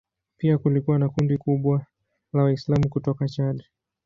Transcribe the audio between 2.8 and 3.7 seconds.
kutoka Chad.